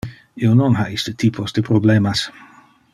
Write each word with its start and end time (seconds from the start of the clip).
Io 0.45 0.53
non 0.61 0.77
ha 0.79 0.85
iste 0.95 1.13
typos 1.25 1.55
de 1.59 1.65
problemas. 1.71 2.27